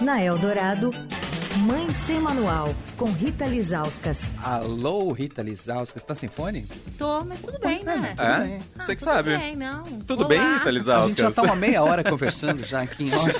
[0.00, 0.90] Na Eldorado,
[1.58, 4.32] Mãe Sem Manual, com Rita Lizauskas.
[4.42, 6.66] Alô, Rita Lizauskas, tá sem fone?
[6.96, 8.14] Tô, mas tudo bem, né?
[8.16, 8.22] É?
[8.22, 9.36] Ah, Você que tudo sabe.
[9.36, 9.82] Bem, não.
[10.06, 10.28] Tudo Olá.
[10.28, 11.10] bem, Rita A Lizauskas?
[11.10, 13.30] gente já tá uma meia hora conversando já aqui em off.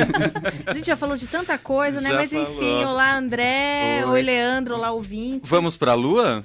[0.66, 2.10] A gente já falou de tanta coisa, né?
[2.10, 2.86] Já mas enfim, falou.
[2.88, 4.10] olá André, Oi.
[4.12, 5.48] oi Leandro, olá ouvinte.
[5.48, 6.44] Vamos pra Lua?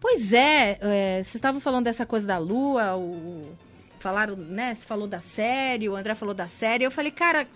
[0.00, 3.44] Pois é, é, vocês estavam falando dessa coisa da lua, o,
[3.98, 4.74] falaram, né?
[4.74, 6.84] Você falou da série, o André falou da série.
[6.84, 7.46] Eu falei, cara,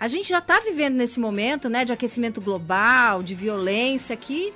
[0.00, 4.52] a gente já tá vivendo nesse momento, né, de aquecimento global, de violência, que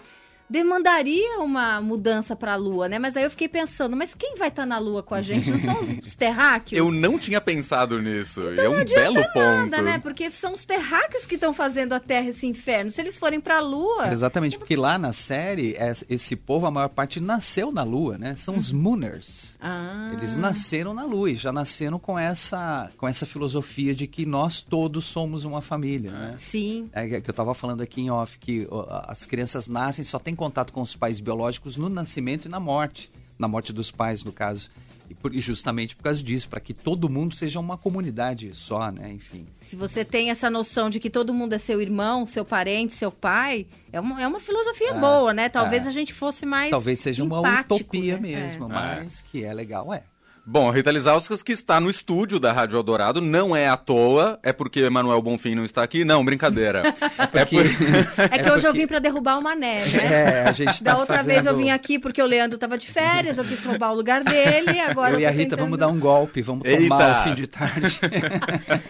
[0.49, 2.99] demandaria uma mudança pra lua, né?
[2.99, 5.51] Mas aí eu fiquei pensando, mas quem vai estar na lua com a gente?
[5.51, 6.79] Não são os, os terráqueos?
[6.79, 8.41] Eu não tinha pensado nisso.
[8.55, 9.39] e é um belo ponto.
[9.71, 9.99] Nada, né?
[9.99, 12.91] Porque são os terráqueos que estão fazendo a Terra esse inferno.
[12.91, 16.89] Se eles forem pra lua, Exatamente, porque lá na série, es- esse povo, a maior
[16.89, 18.37] parte nasceu na Lua, né?
[18.37, 19.54] São os Mooners.
[19.67, 20.11] Ah.
[20.13, 24.61] Eles nasceram na Lua e já nasceram com essa, com essa filosofia de que nós
[24.61, 26.37] todos somos uma família, né?
[26.39, 26.91] Sim.
[26.93, 28.69] É que eu estava falando aqui em off que
[29.07, 33.11] as crianças nascem só têm contato com os pais biológicos no nascimento e na morte,
[33.39, 34.69] na morte dos pais no caso.
[35.15, 38.91] E, por- e justamente por causa disso, para que todo mundo seja uma comunidade só,
[38.91, 39.13] né?
[39.13, 39.47] Enfim.
[39.61, 43.11] Se você tem essa noção de que todo mundo é seu irmão, seu parente, seu
[43.13, 45.49] pai, é uma, é uma filosofia É, boa, né?
[45.49, 45.89] Talvez é.
[45.89, 46.71] a gente fosse mais.
[46.71, 48.21] Talvez seja uma utopia né?
[48.21, 48.69] mesmo, É.
[48.69, 50.03] mas que é legal, é.
[50.47, 54.53] Bom, Rita Lizauskas, que está no estúdio da Rádio Eldorado, não é à toa, é
[54.53, 56.05] porque Emanuel Bonfim não está aqui?
[56.05, 56.83] Não, brincadeira.
[57.33, 57.65] é porque- por...
[58.31, 60.05] É que hoje eu vim pra derrubar o mané, né?
[60.05, 61.33] É, a gente Da tá outra fazendo...
[61.35, 64.23] vez eu vim aqui porque o Leandro tava de férias, eu quis roubar o lugar
[64.23, 67.21] dele, agora Eu e a Rita tentando- vamos dar um golpe, vamos tomar Eita!
[67.21, 68.01] o fim de tarde.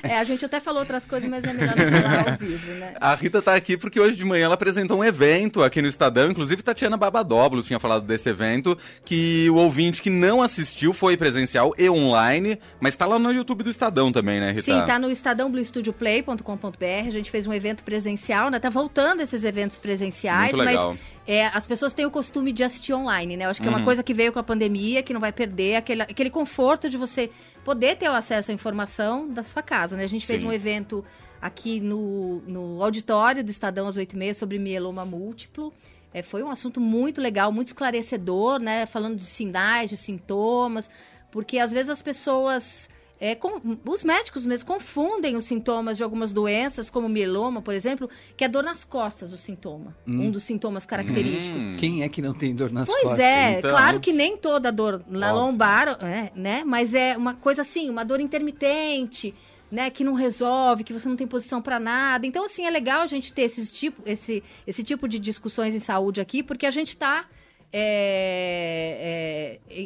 [0.03, 2.95] É, a gente até falou outras coisas, mas é melhor não falar ao vivo, né?
[3.01, 6.31] A Rita tá aqui porque hoje de manhã ela apresentou um evento aqui no Estadão,
[6.33, 11.73] inclusive Tatiana Babadóbulos tinha falado desse evento, que o ouvinte que não assistiu foi presencial
[11.79, 14.63] e online, mas tá lá no YouTube do Estadão também, né, Rita?
[14.63, 16.85] Sim, tá no estadãobluestudioplay.com.br.
[17.07, 18.59] A gente fez um evento presencial, né?
[18.59, 20.91] Tá voltando esses eventos presenciais, Muito legal.
[20.93, 23.45] mas é, as pessoas têm o costume de assistir online, né?
[23.47, 23.85] Eu acho que é uma Uhum.
[23.85, 27.31] coisa que veio com a pandemia, que não vai perder aquele, aquele conforto de você
[27.65, 30.05] poder ter o acesso à informação da sua casa, né?
[30.05, 30.49] A gente fez Sim.
[30.49, 31.05] um evento
[31.41, 35.73] aqui no, no auditório do Estadão às 8h30 sobre mieloma múltiplo.
[36.13, 38.87] É, foi um assunto muito legal, muito esclarecedor, né?
[38.87, 40.89] Falando de sinais, de sintomas,
[41.35, 42.89] porque às vezes as pessoas.
[43.21, 48.09] é, com- os médicos mesmo confundem os sintomas de algumas doenças, como mieloma, por exemplo,
[48.37, 49.97] que é dor nas costas o sintoma.
[50.07, 51.65] Um dos sintomas característicos.
[51.65, 51.77] Hum.
[51.79, 53.21] Quem é que não tem dor nas Pois costas?
[53.21, 53.71] é, então.
[53.71, 55.43] claro que nem toda dor na Óbvio.
[55.47, 56.63] lombar, é, né?
[56.65, 59.35] Mas é uma coisa assim, uma dor intermitente,
[59.71, 59.91] né?
[59.91, 62.27] Que não resolve, que você não tem posição para nada.
[62.27, 65.81] Então, assim, é legal a gente ter esse tipo, esse, esse tipo de discussões em
[65.81, 67.27] saúde aqui, porque a gente está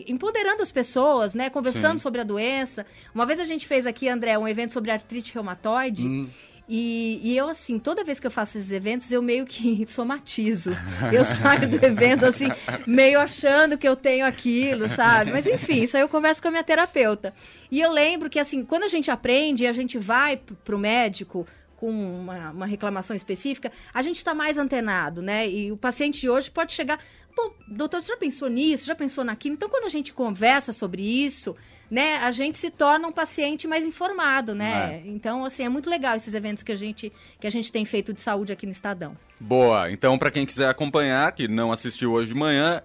[0.06, 1.48] empoderando as pessoas, né?
[1.48, 2.02] Conversando Sim.
[2.02, 2.86] sobre a doença.
[3.14, 6.06] Uma vez a gente fez aqui, André, um evento sobre artrite reumatoide.
[6.06, 6.28] Hum.
[6.68, 10.70] E, e eu, assim, toda vez que eu faço esses eventos, eu meio que somatizo.
[11.10, 12.48] Eu saio do evento, assim,
[12.86, 15.32] meio achando que eu tenho aquilo, sabe?
[15.32, 17.32] Mas, enfim, isso aí eu converso com a minha terapeuta.
[17.70, 21.46] E eu lembro que, assim, quando a gente aprende e a gente vai pro médico
[21.78, 25.48] com uma, uma reclamação específica, a gente está mais antenado, né?
[25.48, 26.98] E o paciente de hoje pode chegar,
[27.34, 28.84] pô, doutor, você já pensou nisso?
[28.84, 29.54] Já pensou naquilo?
[29.54, 31.56] Então, quando a gente conversa sobre isso,
[31.88, 35.02] né, a gente se torna um paciente mais informado, né?
[35.06, 38.12] Então, assim, é muito legal esses eventos que a gente, que a gente tem feito
[38.12, 39.16] de saúde aqui no Estadão.
[39.40, 42.82] Boa, então pra quem quiser acompanhar, que não assistiu hoje de manhã,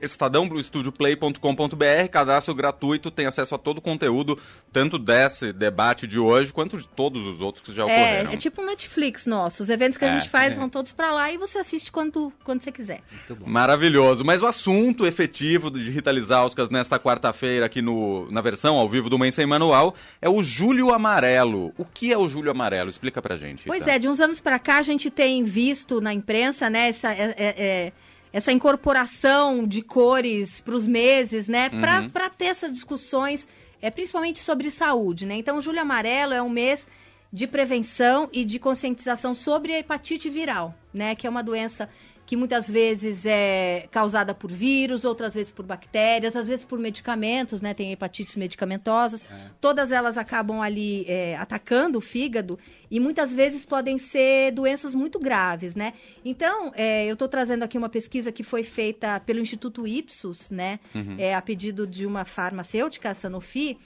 [0.00, 4.38] estadãobluestudioplay.com.br, cadastro gratuito, tem acesso a todo o conteúdo,
[4.72, 8.32] tanto desse debate de hoje, quanto de todos os outros que já É, ocorreram.
[8.32, 9.62] é tipo um Netflix nosso.
[9.62, 10.56] Os eventos que a É, gente faz é.
[10.56, 13.00] vão todos pra lá e você assiste quando, quando você quiser.
[13.10, 13.46] Muito bom.
[13.50, 14.24] Maravilhoso.
[14.24, 19.08] Mas o assunto efetivo de Rita Lizauskas nesta quarta-feira aqui no, na versão ao vivo
[19.10, 21.72] do Mãe Sem Manual é o Júlio Amarelo.
[21.78, 22.90] O que é o Júlio Amarelo?
[22.90, 23.58] Explica pra gente.
[23.64, 23.68] Rita.
[23.68, 27.12] Pois é, de uns anos pra cá a gente tem visto na imprensa, né, essa,
[27.12, 27.92] é- é- é-
[28.34, 32.10] essa incorporação de cores para os meses, né, Uhum.
[32.10, 33.46] para ter essas discussões,
[33.80, 35.36] é, principalmente sobre saúde, né?
[35.36, 36.88] Então, o Julho Amarelo é um mês
[37.32, 41.88] de prevenção e de conscientização sobre a hepatite viral, né, que é uma doença
[42.26, 47.60] que muitas vezes é causada por vírus, outras vezes por bactérias, às vezes por medicamentos,
[47.60, 47.74] né?
[47.74, 49.26] Tem hepatites medicamentosas.
[49.60, 52.58] Todas elas acabam ali é, atacando o fígado
[52.90, 55.92] e muitas vezes podem ser doenças muito graves, né?
[56.24, 60.80] Então, é, eu estou trazendo aqui uma pesquisa que foi feita pelo Instituto Ipsos, né?
[61.18, 63.78] É, a pedido de uma farmacêutica, a Sanofi.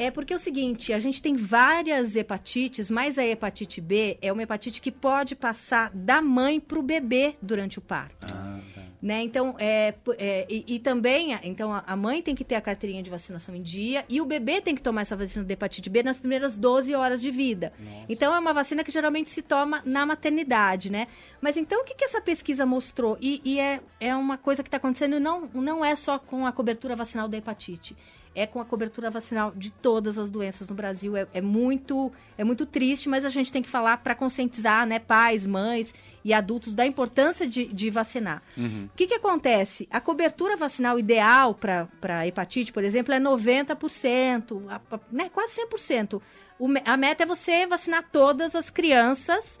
[0.00, 4.32] É porque é o seguinte, a gente tem várias hepatites, mas a hepatite B é
[4.32, 8.26] uma hepatite que pode passar da mãe para o bebê durante o parto.
[8.32, 8.79] Ah, tá.
[9.02, 9.22] Né?
[9.22, 13.02] Então, é, é, e, e também, a- então, a mãe tem que ter a carteirinha
[13.02, 16.02] de vacinação em dia e o bebê tem que tomar essa vacina de hepatite B
[16.02, 17.72] nas primeiras 12 horas de vida.
[18.10, 21.06] Então, é uma vacina que geralmente se toma na maternidade, né?
[21.40, 23.16] Mas então, o que, que essa pesquisa mostrou?
[23.22, 26.46] E, e é, é uma coisa que está acontecendo e não, não é só com
[26.46, 27.96] a cobertura vacinal da hepatite.
[28.32, 31.16] É com a cobertura vacinal de todas as doenças no Brasil.
[31.16, 34.98] É, é muito, é muito triste, mas a gente tem que falar para conscientizar né,
[35.00, 35.92] pais, mães
[36.24, 38.42] e adultos da importância de, de vacinar.
[38.58, 39.88] O que, que acontece?
[39.90, 46.20] A cobertura vacinal ideal para hepatite, por exemplo, é 90%, a- a- né, quase 100%.
[46.58, 49.58] O a meta é você vacinar todas as crianças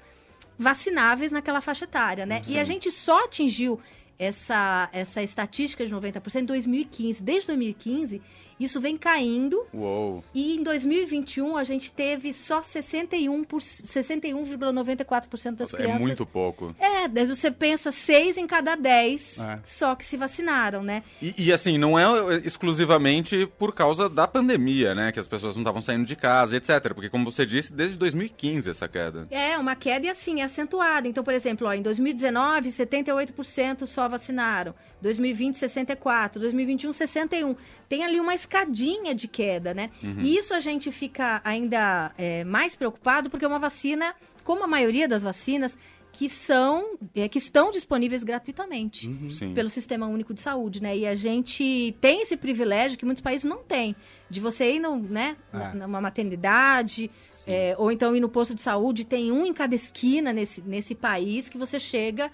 [0.58, 2.42] vacináveis naquela faixa etária, né?
[2.46, 3.80] E a gente só atingiu
[4.20, 7.22] essa, essa estatística de 90% em 2015.
[7.22, 8.20] Desde 2015,
[8.60, 10.22] isso vem caindo Uou.
[10.34, 15.96] e em 2021 a gente teve só 61 por- 61,94% das Nossa, crianças.
[16.02, 16.76] é muito pouco.
[16.78, 19.58] É, você pensa 6 em cada 10 É.
[19.64, 21.02] só que se vacinaram, né?
[21.22, 22.04] E, e, assim, não é
[22.44, 25.10] exclusivamente por causa da pandemia, né?
[25.10, 26.92] Que as pessoas não estavam saindo de casa, etc.
[26.94, 29.26] Porque, como você disse, desde 2015 essa queda.
[29.30, 31.08] É, uma queda e assim, acentuada.
[31.08, 34.74] Então, por exemplo, ó, em 2019, 78% só vacinaram.
[35.00, 36.38] 2020, 64%.
[36.38, 37.56] 2021, 61%.
[37.88, 39.90] Tem ali uma escadinha de queda, né?
[40.18, 44.14] E isso a gente fica ainda é, mais preocupado porque é uma vacina,
[44.44, 45.78] como a maioria das vacinas,
[46.12, 49.54] que são, é, que estão disponíveis gratuitamente Sim.
[49.54, 50.96] pelo Sistema Único de Saúde, né?
[50.96, 53.94] E a gente tem esse privilégio que muitos países não têm,
[54.28, 55.72] de você ir no, né, É.
[55.74, 57.08] numa maternidade,
[57.46, 60.96] é, ou então ir no posto de saúde, tem um em cada esquina nesse, nesse
[60.96, 62.30] país que você chega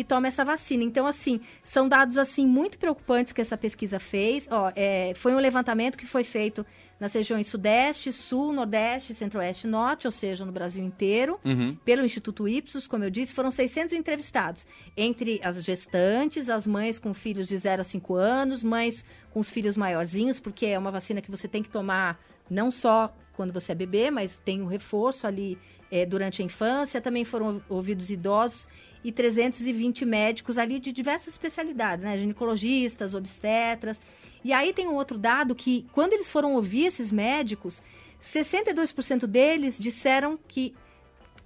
[0.00, 0.82] e toma essa vacina.
[0.82, 4.48] Então, assim, são dados assim muito preocupantes que essa pesquisa fez.
[4.50, 6.64] Ó, é, foi um levantamento que foi feito
[6.98, 11.76] nas regiões Sudeste, Sul, Nordeste, Centro-Oeste e Norte, ou seja, no Brasil inteiro Uhum.
[11.84, 14.66] pelo Instituto Ipsos, como eu disse, foram 600 entrevistados,
[14.96, 19.48] entre as gestantes, as mães com filhos de 0 a 5 anos, mães com os
[19.48, 22.18] filhos maiorzinhos, porque é uma vacina que você tem que tomar
[22.50, 25.56] não só quando você é bebê, mas tem um reforço ali
[25.90, 27.00] eh, durante a infância.
[27.00, 28.68] Também foram ouvidos idosos
[29.02, 32.18] e 320 médicos ali de diversas especialidades, né?
[32.18, 33.96] Ginecologistas, obstetras.
[34.44, 37.82] E aí tem um outro dado que, quando eles foram ouvir esses médicos,
[38.22, 40.74] 62% deles disseram que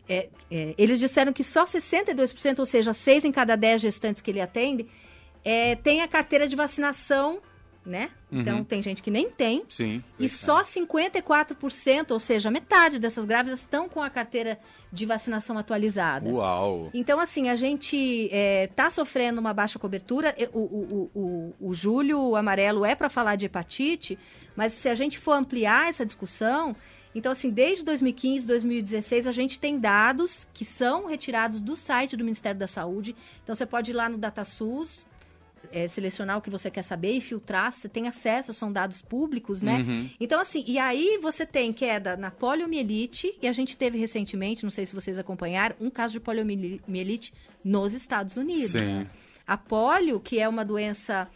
[0.08, 4.30] é, é, eles disseram que só 62%, ou seja, 6 em cada 10 gestantes que
[4.30, 4.86] ele atende,
[5.44, 7.40] é, tem a carteira de vacinação,
[7.84, 8.10] né?
[8.32, 8.64] Então, Uhum.
[8.64, 9.64] tem gente que nem tem.
[9.68, 10.02] Sim.
[10.18, 14.58] E só 54%, ou seja, metade dessas grávidas estão com a carteira
[14.92, 16.28] de vacinação atualizada.
[16.30, 16.90] Uau.
[16.94, 17.96] Então, assim, a gente
[18.32, 20.34] está sofrendo uma baixa cobertura.
[20.52, 24.18] O, o, o, o, o julho amarelo é para falar de hepatite,
[24.56, 26.74] mas se a gente for ampliar essa discussão,
[27.14, 32.24] então, assim, desde 2015, 2016, a gente tem dados que são retirados do site do
[32.24, 33.14] Ministério da Saúde.
[33.42, 35.06] Então, você pode ir lá no DataSUS,
[35.72, 39.62] é, selecionar o que você quer saber e filtrar, você tem acesso, são dados públicos,
[39.62, 39.78] né?
[39.78, 40.10] Uhum.
[40.20, 44.70] Então, assim, e aí você tem queda na poliomielite, e a gente teve recentemente, não
[44.70, 47.32] sei se vocês acompanharam, um caso de poliomielite
[47.62, 48.72] nos Estados Unidos.
[48.72, 49.06] Sim.
[49.46, 51.28] A polio, que é uma doença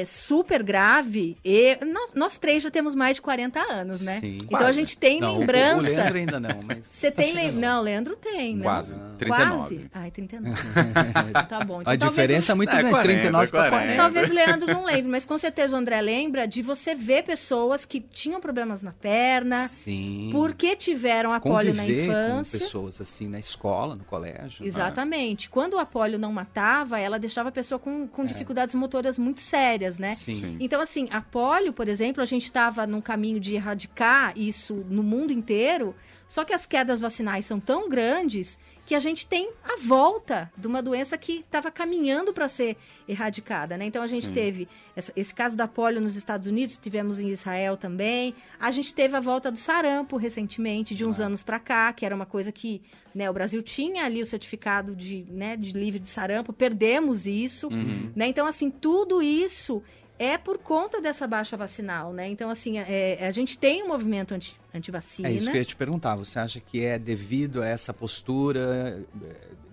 [0.00, 4.20] é, super grave, e nós, nós três já temos mais de 40 anos, né?
[4.20, 4.36] Sim.
[4.36, 4.66] Então Quase.
[4.70, 5.78] a gente tem Não, o- lembrança.
[5.78, 6.86] O Leandro ainda não, mas...
[6.86, 7.44] Você tá tem lem...
[7.46, 7.60] chegando.
[7.60, 8.62] Não, Leandro tem, né?
[8.64, 8.92] Quase.
[8.94, 9.14] Quase.
[9.18, 9.86] 39.
[9.94, 10.56] Ai, 39.
[11.48, 11.80] tá bom.
[11.80, 13.76] Então, A talvez diferença é o- muito É, grande, 40, 39 para 40.
[13.94, 13.96] 40.
[14.02, 17.84] Talvez o Leandro não lembre, mas com certeza o André lembra de você ver pessoas
[17.84, 20.30] que tinham problemas na perna, Sim.
[20.32, 22.58] porque tiveram a polio na Conviver infância.
[22.58, 24.64] com pessoas assim na escola, no colégio.
[24.66, 25.48] Exatamente.
[25.48, 29.83] Quando a polio não matava, ela deixava a pessoa com, com dificuldades motoras muito sérias,
[29.98, 30.14] né?
[30.14, 30.34] Sim.
[30.36, 30.56] Sim.
[30.60, 35.02] Então, assim, a polio, por exemplo, a gente estava num caminho de erradicar isso no
[35.02, 35.94] mundo inteiro,
[36.26, 40.66] só que as quedas vacinais são tão grandes que a gente tem a volta de
[40.66, 42.76] uma doença que estava caminhando para ser
[43.08, 43.84] erradicada, né?
[43.86, 44.32] Então, a gente Sim.
[44.32, 48.34] teve essa- esse caso da polio nos Estados Unidos, tivemos em Israel também.
[48.60, 52.14] A gente teve a volta do sarampo recentemente, de uns anos para cá, que era
[52.14, 52.82] uma coisa que
[53.14, 57.68] né, o Brasil tinha ali o certificado de, né, de livre de sarampo, perdemos isso,
[57.68, 58.10] Uhum.
[58.16, 58.26] né?
[58.26, 59.80] Então, assim, tudo isso
[60.18, 62.28] é por conta dessa baixa vacinal, né?
[62.28, 65.28] Então, assim, é, a gente tem um movimento anti, anti-vacina.
[65.28, 66.14] É isso que eu ia te perguntar.
[66.16, 69.04] Você acha que é devido a essa postura,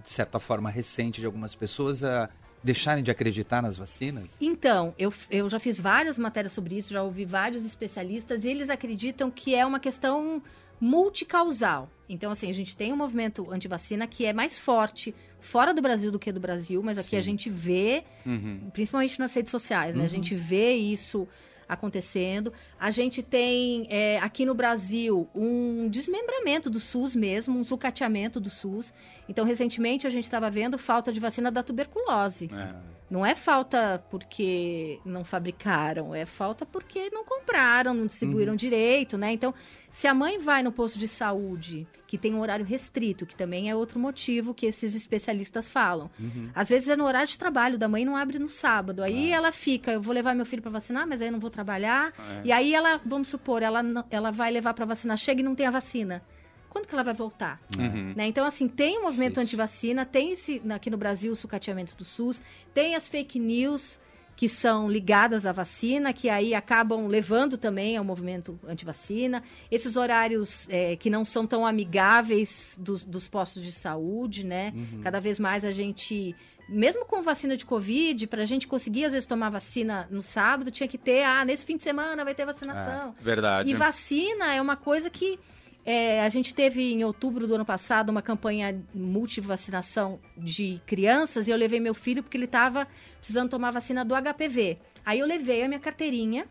[0.03, 2.29] de certa forma, recente de algumas pessoas a
[2.63, 4.27] deixarem de acreditar nas vacinas?
[4.39, 8.69] Então, eu, eu já fiz várias matérias sobre isso, já ouvi vários especialistas, e eles
[8.69, 10.41] acreditam que é uma questão
[10.79, 11.89] multicausal.
[12.10, 16.12] Então, assim, a gente tem um movimento anti-vacina que é mais forte fora do Brasil
[16.12, 17.25] do que do Brasil, mas aqui a Sim.
[17.31, 18.69] gente vê Uhum.
[18.71, 20.01] principalmente nas redes sociais, né?
[20.01, 20.05] Uhum.
[20.05, 21.27] A gente vê isso
[21.67, 22.51] acontecendo.
[22.79, 28.50] A gente tem é, aqui no Brasil um desmembramento do SUS mesmo, um sucateamento do
[28.50, 28.93] SUS.
[29.29, 32.50] Então, recentemente a gente estava vendo falta de vacina da tuberculose.
[32.53, 33.00] É.
[33.12, 38.58] Não é falta porque não fabricaram, é falta porque não compraram, não distribuíram uhum.
[38.58, 39.34] direito, né?
[39.34, 39.53] Então,
[39.91, 43.70] se a mãe vai no posto de saúde, que tem um horário restrito, que também
[43.70, 46.10] é outro motivo que esses especialistas falam.
[46.18, 46.51] Uhum.
[46.56, 49.03] Às vezes é no horário de trabalho, da mãe não abre no sábado.
[49.03, 49.36] Aí ah.
[49.36, 52.13] ela fica, eu vou levar meu filho para vacinar, mas aí eu não vou trabalhar.
[52.18, 52.41] É.
[52.46, 55.68] E aí ela, vamos supor, ela, ela vai levar para vacinar, chega e não tem
[55.68, 56.24] a vacina
[56.72, 57.62] quando que ela vai voltar?
[57.78, 58.13] Uhum.
[58.16, 58.25] Né?
[58.28, 62.06] Então, assim, tem o um movimento anti-vacina, tem esse, aqui no Brasil o sucateamento do
[62.06, 62.42] SUS,
[62.74, 64.00] tem as fake news
[64.38, 69.44] que são ligadas à vacina, que aí acabam levando também ao movimento anti-vacina.
[69.70, 74.72] Esses horários é, que não são tão amigáveis dos, dos postos de saúde, né?
[74.74, 75.01] Uhum.
[75.04, 76.34] Cada vez mais a gente
[76.70, 80.72] mesmo com vacina de Covid, para a gente conseguir, às vezes, tomar vacina no sábado,
[80.72, 83.13] tinha que ter, ah, nesse fim de semana vai ter vacinação.
[83.20, 83.70] É, verdade.
[83.70, 85.38] E vacina é uma coisa que
[85.85, 91.51] é, a gente teve em outubro do ano passado uma campanha multivacinação de crianças e
[91.51, 94.77] eu levei meu filho porque ele estava precisando tomar vacina do HPV.
[95.05, 96.45] Aí eu levei a minha carteirinha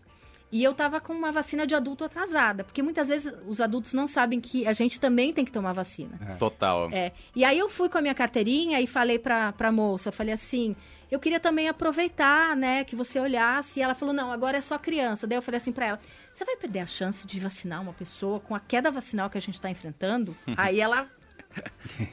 [0.52, 4.08] e eu estava com uma vacina de adulto atrasada, porque muitas vezes os adultos não
[4.08, 6.18] sabem que a gente também tem que tomar vacina.
[6.28, 6.34] É.
[6.34, 6.90] Total.
[6.90, 7.12] É.
[7.36, 10.74] E aí eu fui com a minha carteirinha e falei para a moça, falei assim,
[11.10, 13.80] eu queria também aproveitar, né, que você olhasse.
[13.80, 15.26] E ela falou, não, agora é só criança.
[15.26, 16.00] Daí eu falei assim para ela,
[16.32, 19.40] você vai perder a chance de vacinar uma pessoa com a queda vacinal que a
[19.40, 20.36] gente está enfrentando?
[20.56, 21.08] Aí ela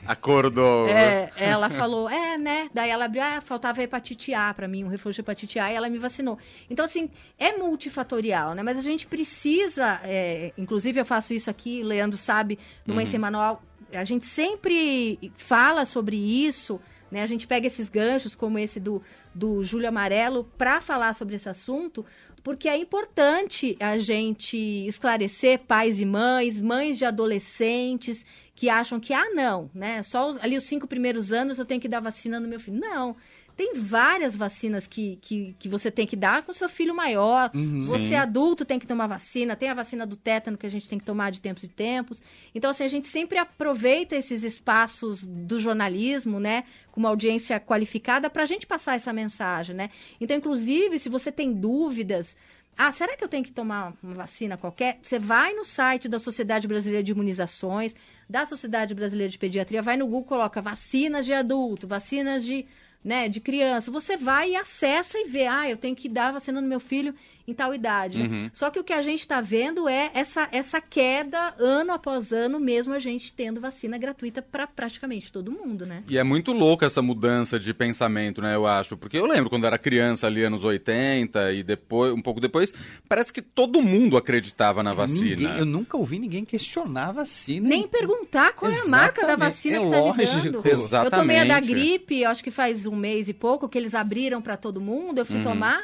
[0.05, 0.87] Acordou.
[0.87, 2.69] É, ela falou, é, né?
[2.73, 5.75] Daí ela abriu, ah, faltava hepatite A para mim, um refúgio de hepatite A, e
[5.75, 6.39] ela me vacinou.
[6.69, 8.63] Então, assim, é multifatorial, né?
[8.63, 13.03] Mas a gente precisa, é, inclusive eu faço isso aqui, Leandro sabe, no uhum.
[13.03, 13.61] Mãe Manual,
[13.93, 17.21] a gente sempre fala sobre isso, né?
[17.21, 19.01] A gente pega esses ganchos, como esse do,
[19.33, 22.05] do Júlio Amarelo, para falar sobre esse assunto,
[22.43, 29.13] porque é importante a gente esclarecer pais e mães, mães de adolescentes que acham que,
[29.13, 30.01] ah, não, né?
[30.01, 32.79] Só os, ali os cinco primeiros anos eu tenho que dar vacina no meu filho.
[32.79, 33.15] Não.
[33.57, 37.49] Tem várias vacinas que, que, que você tem que dar com seu filho maior.
[37.55, 38.15] Uhum, você sim.
[38.15, 39.55] adulto tem que tomar vacina.
[39.55, 42.21] Tem a vacina do tétano que a gente tem que tomar de tempos em tempos.
[42.53, 46.65] Então, assim, a gente sempre aproveita esses espaços do jornalismo, né?
[46.91, 49.89] Com uma audiência qualificada para a gente passar essa mensagem, né?
[50.21, 52.37] Então, inclusive, se você tem dúvidas
[52.77, 54.99] ah, será que eu tenho que tomar uma vacina qualquer?
[55.01, 57.95] Você vai no site da Sociedade Brasileira de Imunizações,
[58.29, 62.67] da Sociedade Brasileira de Pediatria, vai no Google, coloca vacinas de adulto, vacinas de
[63.03, 66.59] né, de criança, você vai e acessa e vê, ah, eu tenho que dar vacina
[66.59, 67.13] no meu filho
[67.47, 68.17] em tal idade.
[68.17, 68.25] Né?
[68.25, 68.49] Uhum.
[68.51, 72.59] Só que o que a gente está vendo é essa, essa queda ano após ano,
[72.59, 76.03] mesmo a gente tendo vacina gratuita para praticamente todo mundo, né?
[76.09, 79.65] E é muito louca essa mudança de pensamento, né, eu acho, porque eu lembro quando
[79.65, 82.73] era criança ali anos 80 e depois, um pouco depois,
[83.07, 85.37] parece que todo mundo acreditava na vacina.
[85.37, 87.69] Ninguém, eu nunca ouvi ninguém questionar a vacina.
[87.69, 88.93] Nem perguntar qual Exatamente.
[88.93, 90.67] é a marca da vacina é que tá lógico.
[90.67, 91.13] Exatamente.
[91.13, 94.41] Eu tomei a da gripe, acho que faz um mês e pouco, que eles abriram
[94.41, 95.43] para todo mundo, eu fui uhum.
[95.43, 95.81] tomar.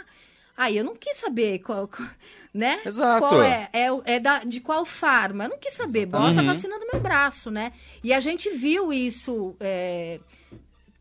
[0.56, 1.90] Aí eu não quis saber qual,
[2.54, 2.80] né?
[2.86, 3.20] Exato.
[3.20, 3.70] Qual é?
[3.74, 5.46] É, é da, de qual farma?
[5.46, 6.06] Eu não quis saber.
[6.06, 6.40] Bota uhum.
[6.40, 7.74] a vacina no meu braço, né?
[8.04, 10.20] E a gente viu isso é,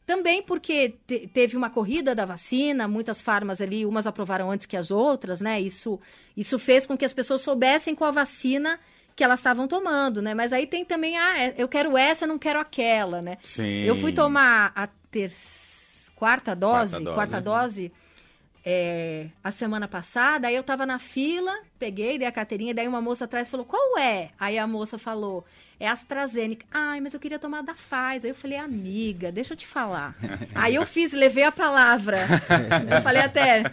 [0.07, 4.77] também porque te, teve uma corrida da vacina, muitas farmas ali, umas aprovaram antes que
[4.77, 5.61] as outras, né?
[5.61, 6.01] Isso,
[6.37, 8.81] isso fez com que as pessoas soubessem qual vacina
[9.15, 10.33] que elas estavam tomando, né?
[10.33, 13.37] Mas aí tem também, ah, é, eu quero essa, não quero aquela, né?
[13.45, 13.83] Sim.
[13.83, 15.63] Eu fui tomar a terceira
[16.23, 17.93] quarta dose, quarta dose, quarta dose
[18.65, 23.01] é, a semana passada, aí eu tava na fila, peguei, dei a carteirinha, daí uma
[23.01, 24.31] moça atrás falou, qual é?
[24.39, 25.45] Aí a moça falou,
[25.81, 26.65] é AstraZeneca.
[26.71, 28.27] Ai, mas eu queria tomar da Pfizer.
[28.27, 30.15] Aí eu falei, amiga, deixa eu te falar.
[30.55, 32.19] aí eu fiz, levei a palavra.
[32.89, 33.65] eu falei até...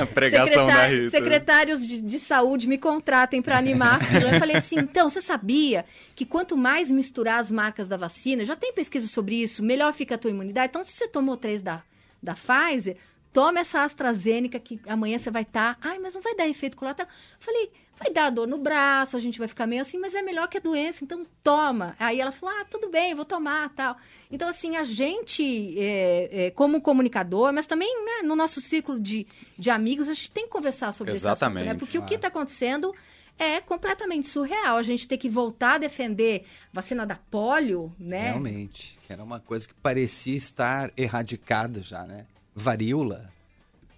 [0.00, 1.10] A pregação da Rita.
[1.10, 4.30] Secretários de, de saúde me contratem para animar a fila.
[4.30, 8.54] Eu falei assim, então, você sabia que quanto mais misturar as marcas da vacina, já
[8.54, 10.68] tem pesquisa sobre isso, melhor fica a tua imunidade.
[10.68, 11.82] Então, se você tomou três da,
[12.22, 12.96] da Pfizer,
[13.32, 15.76] toma essa AstraZeneca que amanhã você vai estar.
[15.76, 15.88] Tá...
[15.88, 17.10] Ai, mas não vai dar efeito colateral.
[17.38, 20.48] Falei, vai dar dor no braço, a gente vai ficar meio assim, mas é melhor
[20.48, 21.94] que a doença, então toma.
[21.98, 23.96] Aí ela falou, ah, tudo bem, vou tomar, tal.
[24.30, 29.26] Então, assim, a gente, é, é, como comunicador, mas também né, no nosso círculo de,
[29.58, 31.62] de amigos, a gente tem que conversar sobre Exatamente.
[31.62, 31.78] esse assunto, né?
[31.78, 32.00] Porque ah.
[32.00, 32.94] o que está acontecendo
[33.38, 34.76] é completamente surreal.
[34.76, 38.30] A gente ter que voltar a defender vacina da polio, né?
[38.30, 42.26] Realmente, que era uma coisa que parecia estar erradicada já, né?
[42.54, 43.30] Varíola,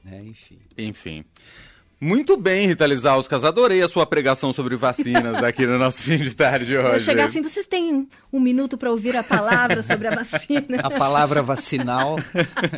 [0.04, 0.20] né?
[0.22, 0.58] Enfim.
[0.76, 1.24] Enfim.
[2.04, 3.46] Muito bem, Rita Lizauskas.
[3.46, 6.86] Adorei a sua pregação sobre vacinas aqui no nosso fim de tarde hoje.
[6.86, 10.80] Vou chegar assim, vocês têm um minuto para ouvir a palavra sobre a vacina?
[10.82, 12.16] A palavra vacinal.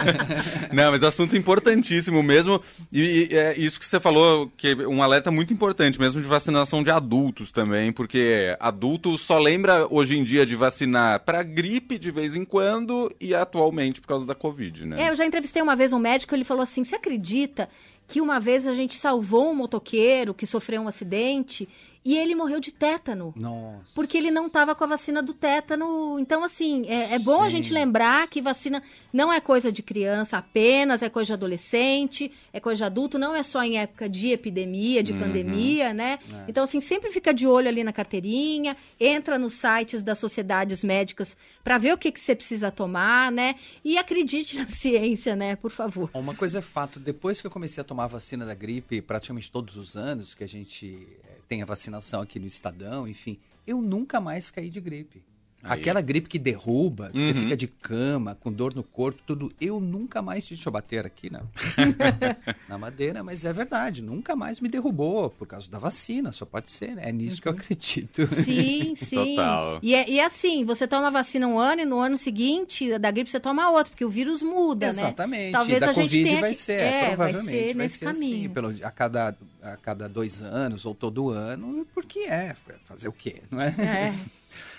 [0.73, 2.63] Não, mas assunto importantíssimo mesmo.
[2.93, 6.29] E, e é isso que você falou, que é um alerta muito importante mesmo de
[6.29, 11.99] vacinação de adultos também, porque adulto só lembra hoje em dia de vacinar para gripe
[11.99, 15.03] de vez em quando e atualmente por causa da Covid, né?
[15.03, 17.69] É, eu já entrevistei uma vez um médico, ele falou assim: você acredita
[18.07, 21.69] que uma vez a gente salvou um motoqueiro que sofreu um acidente
[22.07, 23.35] e ele morreu de tétano.
[23.37, 23.91] Nossa.
[23.93, 26.19] Porque ele não estava com a vacina do tétano.
[26.21, 27.47] Então, assim, é, é bom Sim.
[27.47, 28.81] a gente lembrar que vacina
[29.13, 33.35] não é coisa de criança apenas, é coisa de adolescente, é coisa de adulto, não
[33.35, 35.19] é só em época de epidemia, de Uhum.
[35.19, 36.19] pandemia, né?
[36.33, 36.45] É.
[36.49, 41.37] Então, assim, sempre fica de olho ali na carteirinha, entra nos sites das sociedades médicas
[41.65, 43.57] para ver o que, que você precisa tomar, né?
[43.85, 45.57] E acredite na ciência, né?
[45.57, 46.09] Por favor.
[46.15, 49.51] Uma coisa é fato, depois que eu comecei a tomar a vacina da gripe, praticamente
[49.51, 53.81] todos os anos que a gente eh, tem a vacinação aqui no Estadão, enfim, eu
[53.81, 55.25] nunca mais caí de gripe.
[55.69, 55.81] Aí.
[55.81, 57.35] Aquela gripe que derruba, que você Uhum.
[57.45, 61.31] fica de cama, com dor no corpo, tudo, eu nunca mais, deixa eu bater aqui
[61.31, 61.43] na,
[62.69, 66.71] na madeira, mas é verdade, nunca mais me derrubou, por causa da vacina, só pode
[66.71, 67.03] ser, né?
[67.07, 68.27] É nisso que eu acredito.
[68.29, 69.37] Sim, sim.
[69.37, 69.79] Total.
[69.83, 72.99] E é, e é assim, você toma a vacina um ano e no ano seguinte
[72.99, 74.93] da gripe você toma outra, porque o vírus muda, né?
[74.93, 75.53] Exatamente.
[75.53, 77.69] Talvez e da a gente Covid tenha vai que- ser, é, vai provavelmente.
[77.69, 78.51] ser nesse assim, caminho.
[78.51, 82.55] pelo, a, cada, a cada dois anos ou todo ano, porque é,
[82.85, 83.69] fazer o quê, não é?
[83.79, 84.15] É.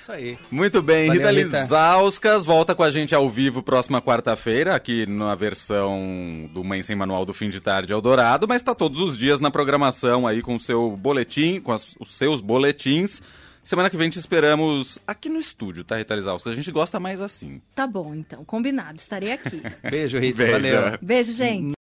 [0.08, 0.38] Isso aí.
[0.50, 1.62] Muito bem, Valeu, Rita.
[1.64, 6.96] Lizauskas volta com a gente ao vivo próxima quarta-feira, aqui na versão do Mãe Sem
[6.96, 10.56] Manual do Fim de Tarde Eldorado, mas está todos os dias na programação aí com
[10.56, 13.22] o seu boletim, com as- os seus boletins.
[13.62, 16.54] Semana que vem te esperamos aqui no estúdio, tá, Rita Lizauskas?
[16.54, 17.62] A gente gosta mais assim.
[17.76, 18.46] Tá bom, então.
[18.46, 18.98] Combinado.
[18.98, 19.62] Estarei aqui.
[19.92, 20.38] Beijo, Rita.
[20.38, 20.54] Beijo.
[20.54, 20.98] Valeu.
[21.02, 21.76] Beijo, gente.